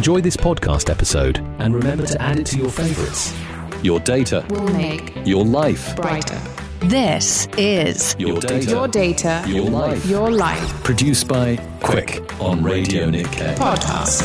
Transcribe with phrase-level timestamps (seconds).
[0.00, 3.34] enjoy this podcast episode and remember to add it to your favorites.
[3.82, 6.40] Your data, will make your life, brighter.
[6.88, 10.06] This is your data, Your data, your life.
[10.06, 10.82] your life.
[10.84, 13.54] Produced by Quick on Radio Nikkei.
[13.58, 14.24] Podcast.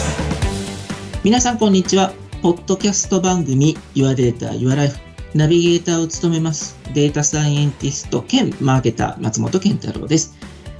[1.25, 2.13] 皆さんこんにちは。
[2.41, 4.97] ポッドキャスト番組 Your Data, Your Life
[5.33, 10.37] ナビゲーターを務めますデータサイエンティスト兼マーケター松本健太郎です。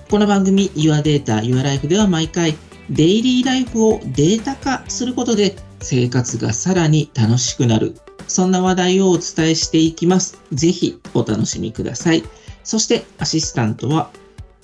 [0.10, 2.56] この番組 Your Data, Your Life では毎回
[2.90, 7.96] デイリーライフをデータ化することで生活がさらに楽しくなる。
[8.28, 10.40] そんな話題をお伝えしていきます。
[10.52, 12.24] ぜひお楽しみください。
[12.64, 14.10] そしてアシスタントは？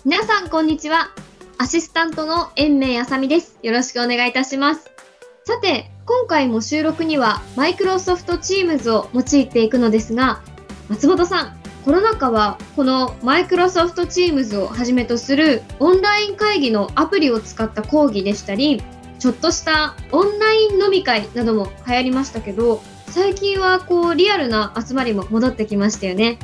[0.05, 1.11] 皆さんこんにちは。
[1.57, 3.59] アシスタントの延命あさみです。
[3.61, 4.89] よろしくお願いいたします。
[5.45, 10.41] さて、今回も収録にはマイクロソフト Teams を用いていくのですが、
[10.89, 18.83] 松本さん、コロナ禍はこのマイクロソフト Teams をはじめとするオンライン会議のアプリを使った講義でしたり、
[19.17, 26.37] ちょっとしたオンライン飲み会なども流行りましたけど、最近はこうリアルな集まりも戻ってきましたよね。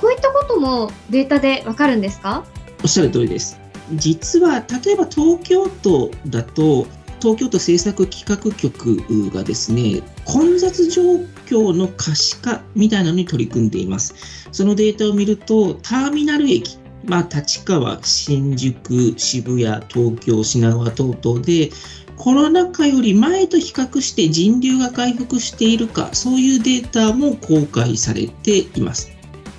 [0.00, 2.44] こういったこともデータでわかるんですか？
[2.82, 3.58] おっしゃる通りです。
[3.94, 6.86] 実は例えば東京都だと
[7.20, 11.02] 東京都政策企画局がですね混雑状
[11.46, 14.14] 況の可視化みたいなのに取り組んでいます。
[14.52, 21.70] そのデータを見るとターミナル駅まあ、立川、新宿、渋谷、東京、品川等々で
[22.16, 29.15] コロナ禍より前と比較して人流が回復しているかそういうデータも公開されています。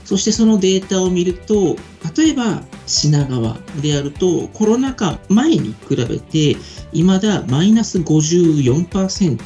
[0.07, 1.75] そしてそのデータを見ると、
[2.15, 6.55] 例えば品川であると、コロナ禍前に比べて、
[6.93, 9.37] 未だマイナス54%、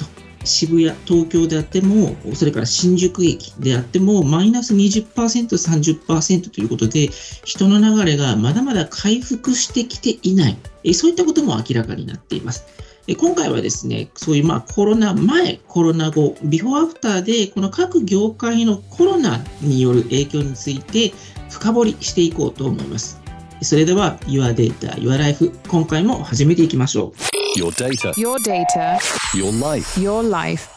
[0.44, 7.09] 渋谷、東京であっても、それから新宿駅であっても、マイナス20%、30%ということで、
[7.44, 12.66] 人の流れがまだまだ回復してきていない、そういったことも明らかになっています。
[13.08, 21.14] で今回はですね、そういうまあコロナ前、コロナ後、ビフォーアフターで、この各業界のコロナによる影響について
[21.50, 23.20] 深掘りしていこうと思います。
[23.64, 27.14] それでは、Your Data, Your Life、今回も始めていきましょ
[27.58, 28.98] Your data, Your data,
[29.36, 30.00] your life.
[30.00, 30.70] your life.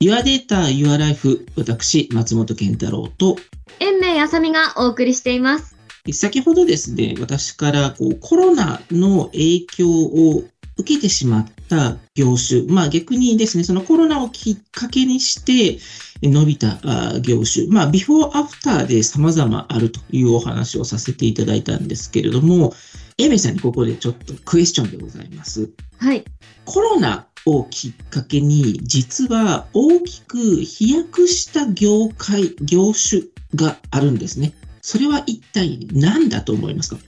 [0.00, 0.04] う。
[0.04, 3.36] Your Data, Your Life、私、松本健太郎と、
[3.78, 5.76] 延命あさみがお送りしています。
[6.12, 10.44] 先ほどですね、私からこうコロナの影響を
[10.80, 15.78] 受けてしまった業種、まあ逆にですね、そのコロナをきっかけにして
[16.22, 22.74] 伸びたあ業種、まあビフォーアフターで様々あるというお話をさせていただいたんですけれども、
[23.18, 25.70] エメさんにここでちょっとクエスチョンでございます。
[25.98, 26.24] はい。
[26.64, 33.22] コロナをきっかけに、実は大きく飛躍した業界、業種
[33.54, 34.52] があるんですね。
[34.82, 37.00] それは一体何だと思いますか？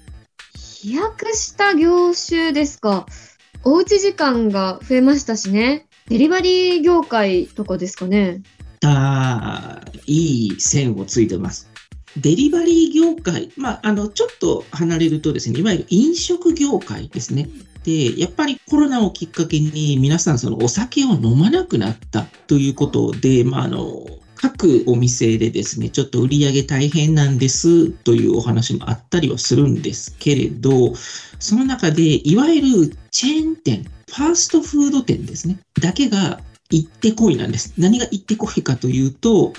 [0.54, 3.06] 飛躍した業種ですか？
[3.64, 5.86] おうち時間が増えましたしね。
[6.08, 8.42] デリバリー業界とかですかね。
[8.84, 11.70] あーいい線をついてます。
[12.16, 17.48] デリバリー業界、まあ、あの、ちょっと離れるとですね、いわゆる飲食業界ですね。
[17.84, 24.04] で、やっぱりコロナをきっかけに皆さんそのお酒を飲まなくなったということで、まあ、あの、
[24.42, 30.96] 各お店でですね、ちょっと売り上げ大変なんですというお話もあったりはするんですけれど、
[31.38, 37.74] その中で、いわゆるチェーン店、ファーストフード店ですね、だけが行ってこいなんです。
[37.78, 39.52] 何が行ってこいかというと、はい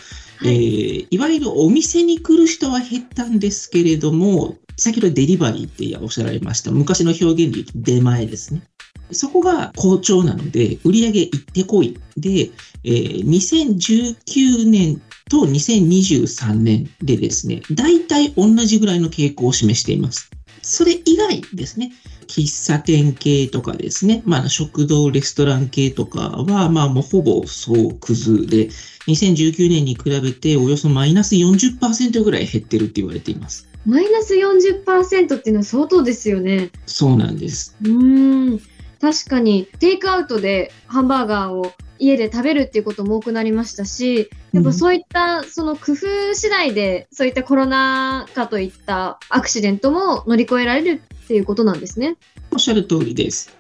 [0.46, 6.72] えーいわゆるお店に来る人は減ったんですけれども、先ほどデリバリーっておっしゃられました。
[6.72, 8.64] 昔の表現で言うと出前ですね。
[9.12, 12.00] そこが好調なので、売上行ってこい。
[12.18, 12.52] で、
[12.84, 20.30] えー2019年と2023年でですね、大体同じぐらいの傾向を示しています。
[20.62, 21.92] それ以外ですね、
[22.28, 28.70] 喫茶店系とかですね、まあ、食堂、レストラン系とかは、まあ、もうほぼ総崩で、
[29.08, 33.68] 2019年に比べておよそマイナス40%ぐらい減ってるって言われています。
[33.86, 36.72] マイナス40%っていうのは相当ですよね。
[36.86, 37.76] そうなんです。
[37.82, 38.62] うーん。
[39.04, 52.16] 確かに、テイクアウトでハンバーガーを家で食べるっていうことも多くなりましたし、やっぱそういった、その工夫次第で、そういったコロナ禍といったアクシデントも乗り越えられるっていうことなんですね。
[52.52, 53.52] おっしゃる通りです。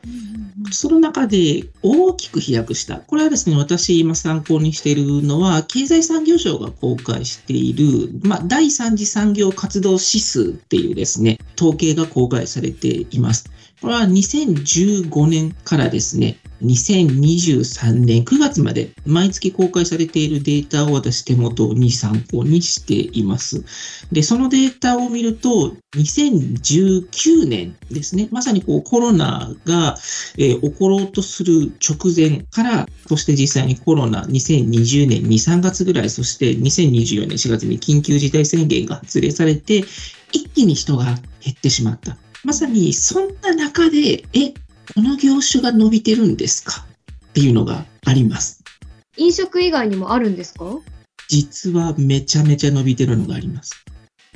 [0.71, 2.97] その中で大きく飛躍した。
[2.99, 13.51] これはですね、私今参考にしているのは、経済産業省が公開している、まあ、第三次産業活動指数っていうですね、統計が公開されています。
[13.81, 23.63] これは2015年からですね、2023年9月まで毎月公開されているデータを私手元に参考にしています。
[24.11, 29.97] で、そのデータを見ると、2019年ですね、まさにこうコロナが、
[30.37, 39.83] えー、起ころうとする直前から、そして実際にコロナ2020年2、3月ぐらい、そして2024年4月に緊急事態宣言が発令されて、
[40.31, 42.17] 一気に人が減ってしまった。
[42.43, 44.49] まさにそんな中で、え、
[44.95, 46.85] この業種が伸びてるんですか？
[47.29, 48.63] っていうのがあります。
[49.17, 50.65] 飲食以外にもあるんですか？
[51.29, 53.71] 実はめちゃめちゃ伸びてるのがあります。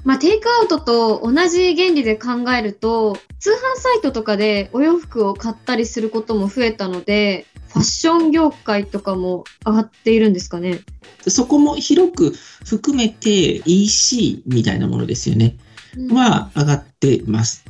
[0.06, 10.80] まあ、テイクアウトと同じ原理で考えると、通販サイトとかでお洋服を買ったりすることも増えたので、ファッション業界とかも上がっているんですかね？
[11.27, 12.33] そこも広く
[12.65, 15.57] 含めて EC みたいなものですよね。
[15.98, 17.65] うん、は上がってます。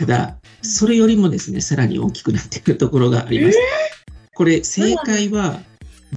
[0.00, 3.58] ただ、それよりもですね、さらに大きくなっているところがあります。
[3.58, 5.60] えー、これ、正解は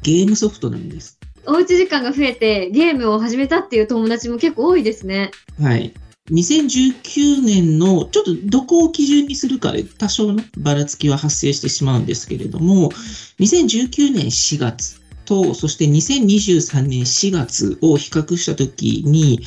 [0.01, 1.19] ゲームソフトなんです。
[1.45, 5.31] おうち時間が増えてゲームを始めたっていう友達も結構多いですね。
[5.61, 5.93] はい。
[6.31, 12.89] 2019年のちょっとどこを基準にするかで多少のばらつきは発生してしまうんですけれども、
[13.41, 19.41] 2019年4月と、そして2023年4月を比較したときに、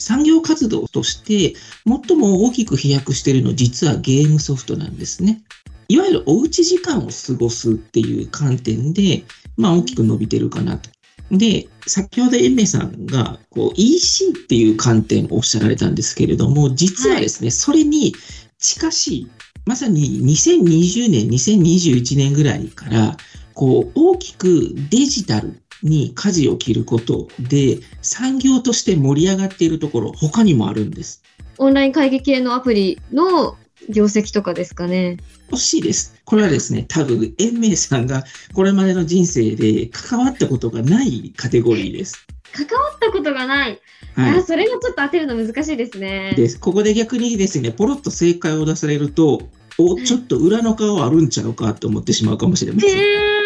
[0.00, 1.54] 産業活動として
[1.86, 5.42] 最も大きく飛躍しているの実はゲームソフトなんですね。
[5.88, 9.24] いわゆるおうち時間を過ごすっていう観点で、
[9.56, 10.88] まあ大きく伸びてるかなと。
[11.32, 18.14] で、先ほどエンメさんがこう EC っていう観点をおっしゃられたんですけれども、実はですね、はい、それに
[18.58, 19.30] 近しい、
[19.66, 23.16] まさに2020年、2021年ぐらいから、
[23.54, 31.22] こう大きくデジタルに舵を切ることで、産業として盛り上がっているところ、他にもあるんです。
[31.58, 33.56] オンライン会議系のアプリの
[33.88, 35.18] 業績とかですかね。
[35.50, 36.20] 惜しいです。
[36.24, 38.24] これはですね、多分、延命さんが
[38.54, 42.26] これまでの人生で関わったことがないカテゴリーです。
[42.52, 43.80] 関わったことがない。
[44.16, 46.34] はい、あそれがちょっと当てるの難しいですね。
[46.36, 46.58] です。
[46.58, 49.42] ここで逆にですね、ポロッと正解を出されると、
[49.78, 52.90] お、ちょっと裏の顔あるんちゃうかと思ってしまうかもしれません。
[52.90, 53.39] えー、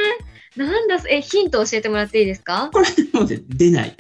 [0.57, 2.71] なんだ、え、ヒント教えてもらっていいですか？
[2.73, 3.97] これでも出ない。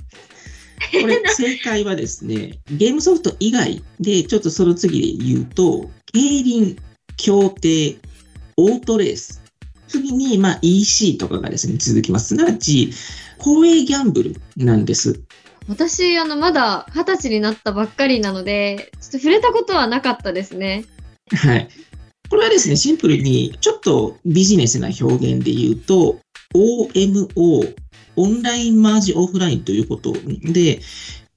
[1.01, 6.77] これ、正解はですね、ゲームソフト以外で、ちょっとその次で言うと、競輪、
[7.17, 7.97] 協定、
[8.56, 9.43] オートレース。
[9.89, 12.29] 次に、まあ、EC とかがですね、続きます。
[12.29, 12.93] すなわち、
[13.39, 15.23] 公営ギャンブルなんです。
[15.69, 20.85] 私、あの、まだ二十歳になったばっかりなので、ちょっと触れたことはなかったですね。
[21.33, 21.69] はい。
[22.29, 26.19] これはですね、シンプルに、ちょっとビジネスな表現で言うと、
[26.55, 27.75] OMO、
[28.17, 30.81] オンラインマージオフラインということで、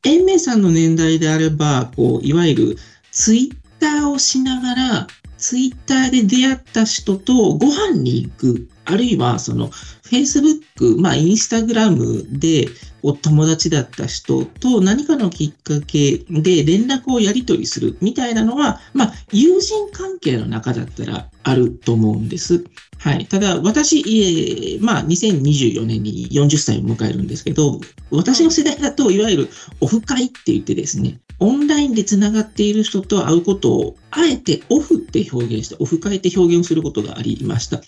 [0.06, 2.78] 延命さんの年代であれば、こう、いわゆる
[3.12, 12.68] ツイッターをしながら、ツイッターで出会った人とご飯に行く、あるいはその Facebook、まあインスタグラムで
[13.04, 22.66] お友達だった人と何かのきっかけで連絡をやり取りするみたいなのは、まあ友人関係の中だったらあると思うんです。
[23.00, 23.26] はい。
[23.28, 27.80] ただ、私、えー、まあ、2024年に40歳を迎えるんですけど、
[28.10, 29.50] 私の世代だと、いわゆる
[29.82, 37.82] オフ会って言ってですね、オンラインでつながっている人と会うことを、あえてオフって表現して、オフ会って表現をすることがありました。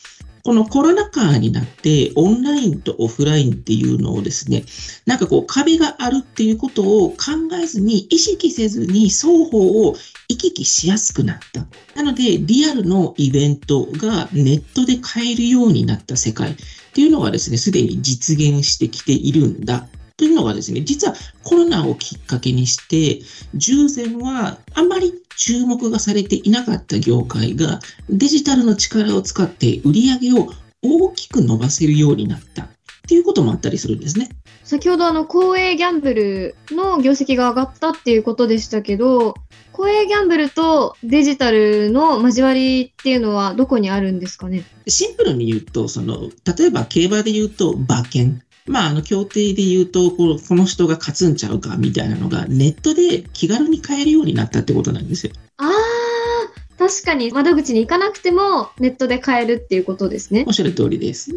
[0.44, 4.64] このコロナ禍になって、オンラインとオフラインっていうのをですね、
[5.06, 7.16] なんかこう壁があるっていうことを考
[7.62, 9.96] えずに、意識せずに双方を
[10.30, 11.68] 行き来しやすくなった。
[11.96, 16.56] なので、リアルのイベントがネットで買えるようになった世界っ
[16.94, 19.88] ていうのがですね、すでに実現してきているんだ
[20.20, 30.52] というのがですね、実はコロナをきっかけにして、従前はあまり注目がされていなかった業界がデジタルの力を使って売り上げを
[30.84, 32.68] 大きく伸ばせるようになったっ
[33.08, 34.28] ていうこともあったりするんですね。
[34.66, 39.36] 先ほどあの公営ギャンブルの業績が上がったっていうことでしたけど、
[39.72, 44.66] 公営ギャンブルとデジタルの交わりっていうのはどこにあるんですかね？
[44.86, 48.44] シンプルに言うと、その、例えば競馬で言うと馬券。
[48.70, 55.34] まあ、あの、協定で言うとこ、この人が勝つんちゃうかみたいなのが、ネットで気軽に買えるようになったってことなんですよ。
[55.58, 60.46] ああ、確かに窓口に行かなくてもネットで買えるっていうことですね。
[60.48, 61.32] おっしゃる通りです。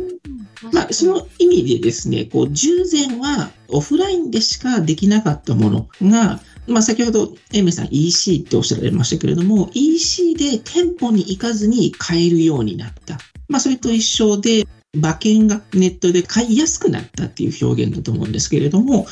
[0.73, 13.19] まあ、その意味でですね、こう、従前はオフラインでしかできなかったものが、まあ、先ほど、エミさん EC っておっしゃられましたけれども、EC で店舗に行かずに買えるようになった。
[13.49, 19.07] まあ、それと一緒で、馬券がネットで買いやすくなったっていう表現だと思うんですけれども、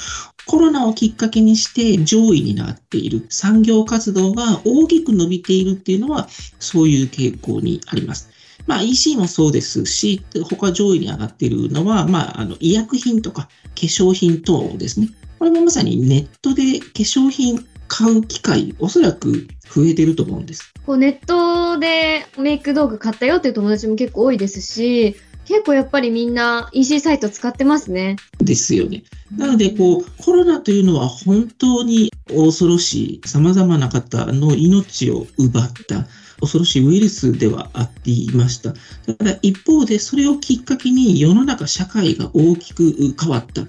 [0.46, 8.30] コロナをきっかけにして上位になっている産業活動が大きく伸びているっていうのは、そういう傾向にあります。
[8.66, 15.08] まあ EC もそうですし、他上位に上がっているのは、まああの医薬品とか化粧品等ですね。
[15.38, 20.74] これもまさにネットで化粧品買う機会、おそらく増えてると思うんです。
[20.84, 25.16] こうネットでメイク道具買ったよっていう友達も結構多いですし、
[25.46, 28.16] 結構やっぱりみんな EC サイト使ってますね。
[28.38, 29.02] ですよね。
[29.36, 36.06] なので、こう、コロナというのは本当に恐ろしい、様々な方の命を奪った
[36.40, 38.74] 恐ろしいウイルスではあっていました。
[39.06, 43.66] ただ一方で、それをきっかけに世の中、社会が大きく変わった。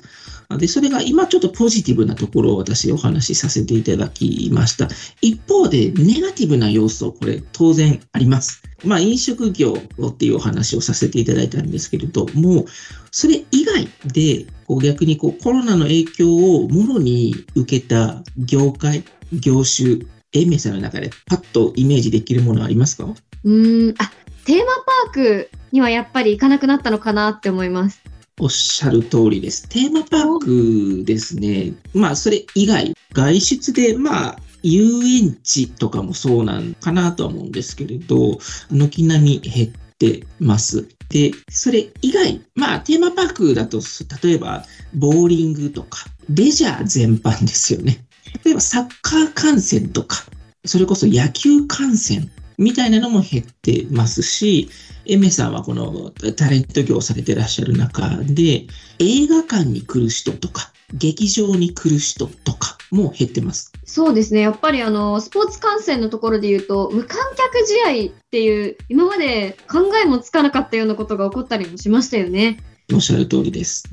[0.57, 4.87] で、それが今ちょっとポジティブなところを私お話しさせていただきました。
[5.21, 8.63] 一方で、ネガティブな要素、これ当然あります。
[8.83, 12.65] まあ、飲食業っていうお話をさせていただいたんですけれども、
[13.11, 19.99] それ以外で、こう逆にこうコロナの影響をもろに受けた業界、業種、
[20.33, 23.13] 英明さんの中でパッとイメージできるものはありますか？
[23.43, 24.11] うん、あ、
[24.45, 24.63] テーマ
[25.05, 28.01] パークにはやっぱり行かなくなったのかなって思います。
[28.39, 29.67] おっしゃる通りです。
[29.67, 31.73] テーマパークですね。
[31.93, 38.39] まあ、それ以外、外出で、まあ、遊園地とかもそうなんかなとは思うんですけれど、
[38.69, 40.87] 軒並み減ってます。
[41.09, 43.81] で、それ以外、まあ、テーマパークだと、
[44.23, 48.05] 例えば、ボーリングとか、レジャー全般ですよね。
[48.45, 50.25] 例えば、サッカー観戦とか、
[50.65, 54.69] それこそ野球観戦みたいなのも減ってますし、
[55.05, 58.67] エメさんはこのタレント業をされてらっしゃる中で、
[58.99, 63.71] 映画館に来る人とか、劇場に来る人とかも減ってます。
[63.85, 64.41] そうですね。
[64.41, 72.57] やっぱりあの、スポーツ観戦のところで言うと、無観客試合っていう、今まで考えもつかなかったようなことが起こったりもしましたよね。
[72.93, 73.85] おっしゃる通りです。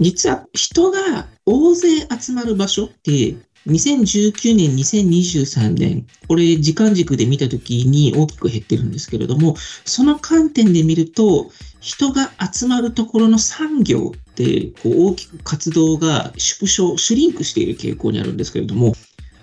[0.00, 18.94] 実は人が大勢集まる場所って2019年、2023年、これ時間軸で見たときに大きく減ってるんですけれども、その観点で見ると、人が集まるところの産業ってこう大きく活動が縮小、シュリンクしている傾向にあるんですけれども、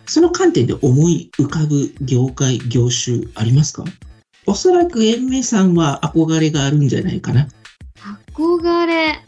[0.07, 3.85] その観点で思い浮かぶ業界、業種ありますか？
[4.47, 7.47] おそらく延命さんは憧れがあるんじゃないかな。
[8.33, 9.19] 憧れ。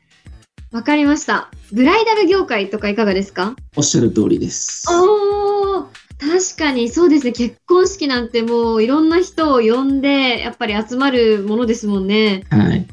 [0.72, 1.52] わかりました。
[1.74, 3.56] ブライダル業界とかいかがですか？
[3.76, 4.86] おっしゃる通りです。
[4.92, 5.86] おー
[6.20, 7.32] 確かにそうですね。
[7.32, 12.44] 結婚式なんてもういろんな人を呼んで、やっぱり集まるものですもんね。
[12.52, 12.86] はい。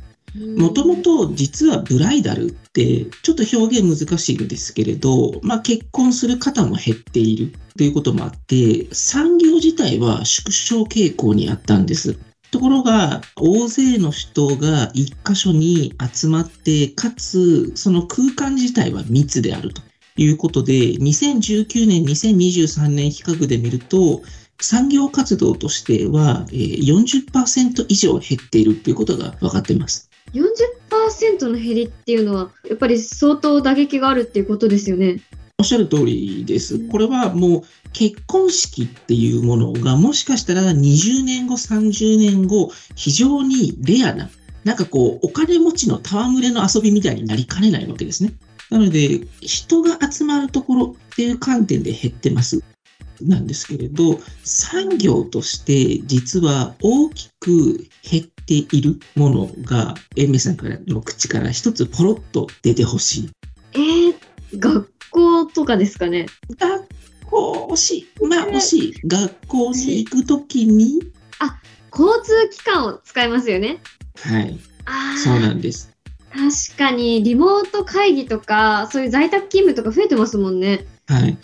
[0.56, 12.18] もともと実はブライダルってちょっと表現難しいんですけれど、まあ結婚する方も減っているということもあって、産業自体は縮小傾向にあったんです。
[12.50, 19.82] ところが、大勢の人が一箇所に集まって、かつ、その空間自体は密であると
[20.16, 24.22] いうことで、2019年、2023年比較で見ると、
[24.60, 30.10] 産業活動としては40%以上減っているということが分かっています。
[30.34, 35.20] 40%の減りっていうのは、やっぱり相当打撃があるっていうことですよね。
[35.60, 36.88] おっしゃる通りです。
[36.88, 37.62] これはもう
[37.92, 44.30] 結婚式っていうものがもしかしたら20年後、30年後、非常にレアな、
[44.64, 48.32] なんかこう、お金持ちの戯れの遊びみたいになりかねないわけですね。
[48.70, 52.62] なので、人が集まるところっていう観点で減ってます。
[53.20, 63.30] なんですけれど、産業として実は大きく減っているものが、エンメさんからの口から一つポロッと出てほしい。
[63.74, 66.26] えー、学校とかですかね。
[66.58, 66.88] 学
[67.26, 68.26] 校惜しい。
[68.26, 68.94] まあ惜しい。
[69.06, 71.00] 学校に行くときに？
[71.38, 73.78] あ、交通機関を使いますよね。
[74.16, 74.58] はい。
[74.86, 75.90] あそうなんです。
[76.32, 80.86] 確かに、リモート会議とか、そういう在宅勤務とか増えてますもんね。
[81.08, 81.36] はい。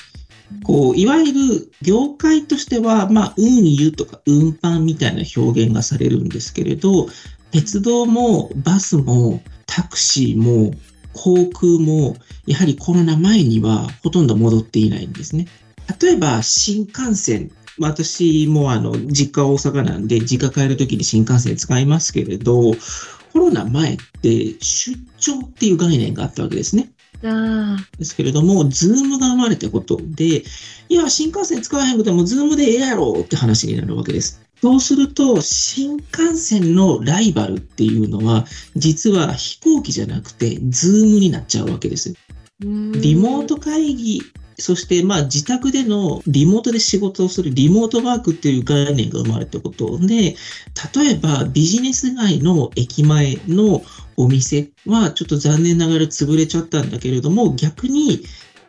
[0.63, 7.09] こう、いわゆる業界としては、まあ、運輸とか運搬みたいな表現がされるんですけれど、
[7.51, 10.73] 鉄道もバスもタクシーも
[11.17, 15.49] 航空も、やはりコロナ前にはほとんど戻っていないんですね。
[16.01, 17.51] 例えば、新幹線。
[17.79, 22.73] 私もあの、実家大阪なんで、実家帰るときに新幹線使いますけれど、
[23.33, 26.91] コロナ前って出張っていう概念があったわけですね。
[27.99, 30.43] ですけれども、 Zoomが生まれたことで、
[30.89, 34.46] いや、新幹線使わへんくても、 Zoomでええやろって話になるわけです。
[34.63, 42.15] そうすると、新幹線のライバルっていうのは、実は飛行機じゃなくて、 Zoomになっちゃうわけです。
[42.61, 44.23] リモート会議、
[44.59, 50.37] そしてまあ自宅でのリモートで仕事をするリモートワークっていう概念が生まれたことで、
[50.95, 53.83] 例えばビジネス街の駅前の
[54.17, 58.25] お店はちょっと残念ながら潰れちゃったんだけれども、逆に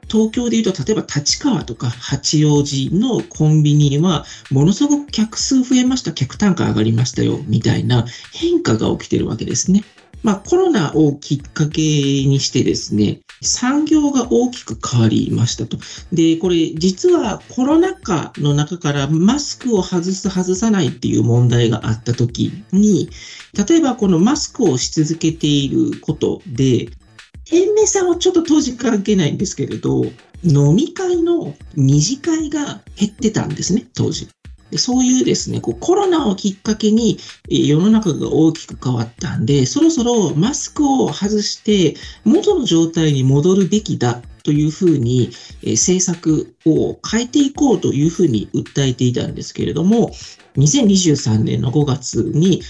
[0.10, 9.84] 東京でいうと、例えば立川とか八王子のコンビニは、ものすごく客数増えました、客単価上がりましたよ、みたいな変化が起きてるわけですね。
[10.24, 15.78] まあ、コロナをきっかけにしてですね、産業が大きく変わりましたと。
[16.12, 23.10] で、これ実はコロナ禍の中からマスクを外す、外さないっていう問題があった時に、
[23.68, 26.90] 例えばこのマスクをし続けていることで、
[27.52, 30.06] 延命さんはちょっと当時関係ないんですけれど、
[30.44, 34.28] 飲み会の二次会が減ってたんですね、当時。
[34.76, 45.30] そういうですね、こうコロナをきっかけに世の中が大きく変わったんで、そろそろマスクを外して元の状態に戻るべきだというふうに、
[45.62, 50.12] 政策を変えていこうというふうに訴えていたんですけれども、
[50.56, 52.62] 2023年の5月に、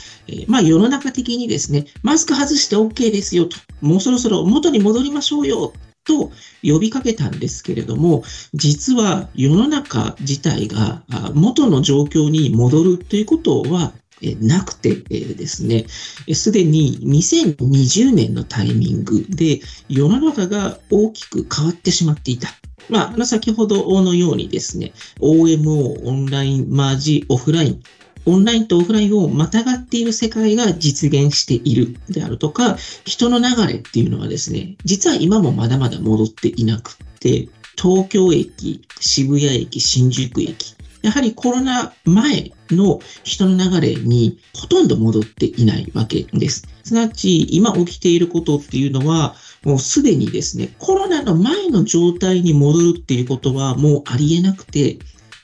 [0.47, 5.71] まあ世の中的にですね、マスク外して OK ですよと、もうそろそろ元に戻りましょうよ
[6.03, 6.31] と
[6.63, 8.23] 呼びかけたんですけれども、
[8.55, 11.03] 実は世の中自体が
[11.35, 15.85] 元の状況に戻るということはえなくてですね、
[16.33, 19.59] すでに2020年のタイミングで
[19.89, 22.49] 世の中が大きく変わってしまっていた。
[22.89, 27.81] まあ、先ほどのようにですね、OMO、オンライン、マージ、オフライン、
[28.25, 31.97] オンラインとオフラインをまたがっている世界が実現している。
[32.09, 37.49] であるとか、人の流れっていうのはですね、実は今もまだまだ戻っていなくて、
[37.81, 46.67] 東京駅、渋谷駅、新宿駅、やはりコロナ前の人の流れにほとんど戻っていないわけです。
[46.83, 54.99] すなわち、今起きていることっていうのは、もうすでにですね、コロナの前の状態に戻るっていうことはもうありえなくて、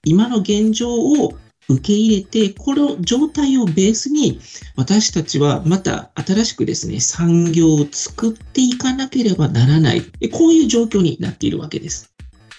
[0.06, 1.34] 今の現状を
[1.70, 4.40] 受け入れて、この状態をベースに、
[4.76, 10.02] 私たちはまた新しくですね、産業を作っていかなければならない。
[10.32, 12.13] こういう状況になっているわけです。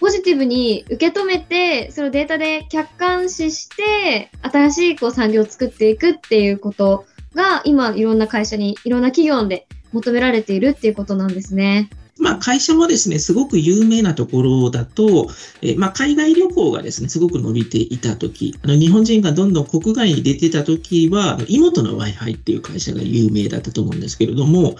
[0.04, 11.88] ポジティブに受け止めて、そのデータで客観視して、新しいこう産業を作っていくっていうことが、今いろんな会社に、いろんな企業で求められているっていうことなんですね。
[12.18, 15.30] まあ、会社もですね、すごく有名なところだと、
[15.62, 24.76] えまあ、海外旅行がですね、すごく伸びていたとき、あの日本人がどんどん国外に出てたときは、妹の Wi-Fi っていう会社が有名だったと思うんですけれども、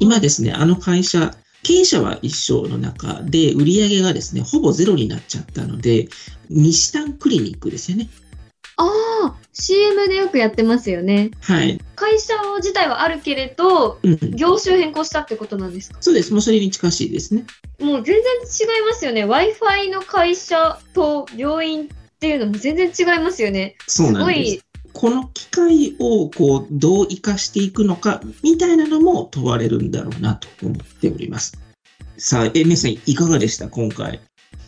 [0.00, 6.08] 今ですね、あの会社、経営者は一緒の中で、売り上げがですね、ほぼゼロになっちゃったので、
[6.48, 8.08] 西丹クリニックですよね。
[8.78, 8.84] あ
[9.32, 11.30] あ、CM でよくやってますよね。
[11.40, 11.80] はい。
[11.94, 15.96] 会社自体はあるけれど、うん、業種変更したってことなんですか？
[16.00, 16.30] そうです。
[16.32, 17.46] もうそれに近しいですね。
[17.80, 19.24] もう全然違いますよね。
[19.24, 21.86] Wi-Fi の会社と病院っ
[22.18, 23.76] ていうのも全然違いますよね。
[23.86, 24.65] そうなんです。
[24.96, 31.58] この機会をこうどう生かしていくのかみたいなのも問われるんだろうなと思っております。
[32.16, 33.68] さあ、え、皆さんいかがでした？
[33.68, 34.20] 今回。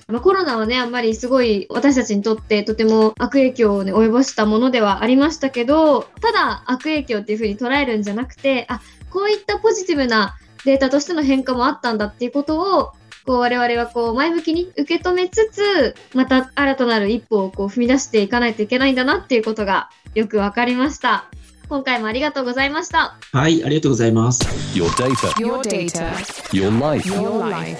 [0.06, 10.36] ま、コロナはね、あんまりすごい私たちにとってとても悪影響を、ね、及ぼしたものではありましたけど、ただ悪影響っていうふうに捉えるんじゃなくて、あ、こういったポジティブな
[10.66, 12.92] データとしての変化もあったんだっていうことを、
[13.24, 21.26] こう我々はこう前向きに受け止めつつ、また新たなる一歩をこう踏み出していかないといけないんだなっていうことがよくわかりました。
[21.68, 23.16] 今回もありがとうございました。
[23.32, 24.42] はい、ありがとうございます。
[24.76, 25.28] Your data.
[25.40, 26.12] Your data.
[26.50, 27.08] Your life.
[27.08, 27.78] Your life.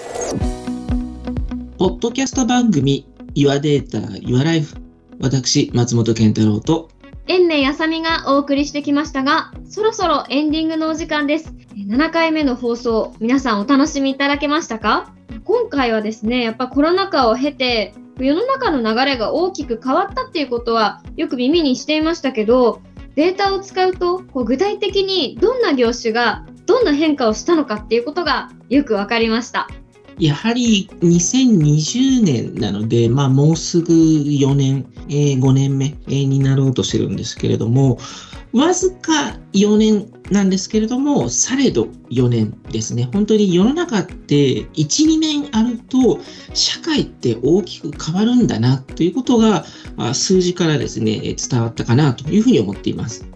[1.78, 4.76] ポッドキャスト番組 Your Data, Your Life
[5.20, 6.90] 私、松本健太郎と
[7.26, 11.52] 延命あさみがお送りしてきましたが、そろそろエンディングのお時間です。
[11.74, 15.12] 7回目の放送、皆さんお楽しみいただけましたか？
[15.44, 22.80] 今回はですね、やっぱコロナ禍を経て、世の中の流れが大きく変わったっていうことはよく耳にしていましたけど、
[23.14, 29.68] データを使うとこう具体的にどんな業種がどんな変化をしたのかっていうことがよくわかりました。
[30.18, 37.98] やはり2020年なので、まあ、もうすぐ4年、えー、5年目、になろうとしてるんですけれども、
[38.52, 43.08] わずか4年なんですけれども、されど4年ですね。
[43.12, 46.20] 本当に世の中って1、2年あると、
[46.54, 49.64] 社会って大きく変わるんだなということが、
[50.14, 53.26] 数字からですね、伝わったかなというふうに思っています。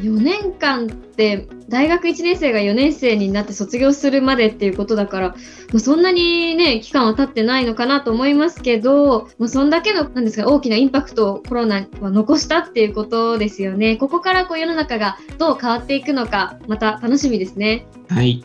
[0.00, 5.36] 4年間って大学1年生が4年生になって卒業するまでっていうことだから、ま
[5.76, 13.96] あ、そんなにね期間は経ってないのかなと思いますけど、まあ、そんだけのなんですか大きなインパクトをコロナは残したっていうことですよね。
[13.96, 17.86] ここからこう世の中がどう変わっていくのかまた楽しみですね。
[18.10, 18.44] はい。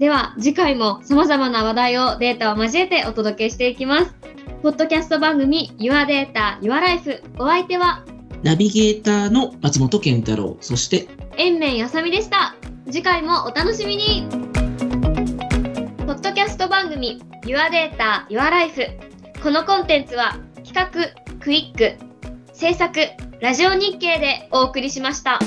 [0.00, 4.16] では次回も様々な話題をデータを交えてお届けしていきます。
[4.64, 8.04] ポッドキャスト番組 Your Data, Your Life お相手は
[8.42, 11.08] ナビゲーターの松本健太郎、そして、
[11.38, 12.54] 延命あさみでした。
[12.86, 14.28] 次回もお楽しみに
[16.06, 18.98] ポッドキャスト番組 Your Data, Your Life。
[19.42, 20.90] このコンテンツは企画、
[21.40, 21.96] クイック、
[22.52, 23.00] 制作、
[23.40, 25.38] ラジオ日経でお送りしました。